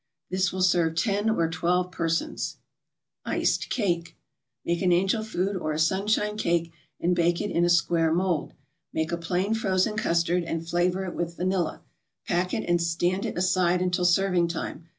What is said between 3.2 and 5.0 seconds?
ICED CAKE Make an